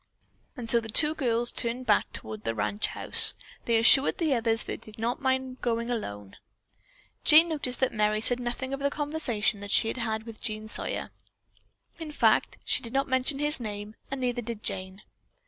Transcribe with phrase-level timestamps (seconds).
[0.57, 3.35] And so the two girls turned back toward the ranch house.
[3.65, 6.37] They assured the others that they did not mind going alone.
[7.23, 10.67] Jane noticed that Merry said nothing of the conversation that she had had with Jean
[10.67, 11.11] Sawyer;
[11.99, 15.03] in fact, she did not mention his name and neither did Jane.